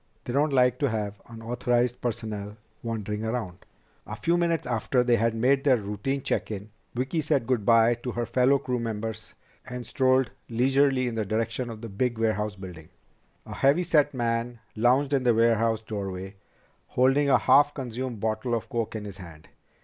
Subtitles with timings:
[0.25, 3.59] They don't like to have unauthorized personnel wandering around."
[4.07, 7.93] A few minutes after they had made their routine check in, Vicki said good by
[7.93, 12.55] to her fellow crew members and strolled leisurely in the direction of the big warehouse
[12.55, 12.89] building.
[13.45, 16.33] A heavy set man lounged in the warehouse doorway,
[16.87, 19.49] holding a half consumed bottle of coke in his hand.